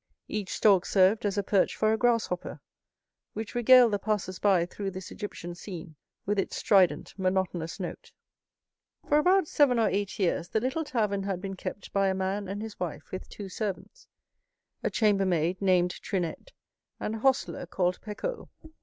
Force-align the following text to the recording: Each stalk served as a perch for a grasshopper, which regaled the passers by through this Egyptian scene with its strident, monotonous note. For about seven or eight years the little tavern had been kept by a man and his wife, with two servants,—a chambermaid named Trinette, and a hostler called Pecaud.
Each 0.27 0.49
stalk 0.53 0.87
served 0.87 1.27
as 1.27 1.37
a 1.37 1.43
perch 1.43 1.75
for 1.75 1.93
a 1.93 1.97
grasshopper, 1.97 2.59
which 3.33 3.53
regaled 3.53 3.93
the 3.93 3.99
passers 3.99 4.39
by 4.39 4.65
through 4.65 4.89
this 4.89 5.11
Egyptian 5.11 5.53
scene 5.53 5.95
with 6.25 6.39
its 6.39 6.55
strident, 6.55 7.13
monotonous 7.19 7.79
note. 7.79 8.11
For 9.07 9.19
about 9.19 9.47
seven 9.47 9.77
or 9.77 9.89
eight 9.89 10.17
years 10.17 10.49
the 10.49 10.59
little 10.59 10.83
tavern 10.83 11.21
had 11.21 11.39
been 11.39 11.55
kept 11.55 11.93
by 11.93 12.07
a 12.07 12.15
man 12.15 12.47
and 12.47 12.63
his 12.63 12.79
wife, 12.79 13.11
with 13.11 13.29
two 13.29 13.47
servants,—a 13.47 14.89
chambermaid 14.89 15.61
named 15.61 15.91
Trinette, 16.01 16.51
and 16.99 17.17
a 17.17 17.19
hostler 17.19 17.67
called 17.67 18.01
Pecaud. 18.01 18.49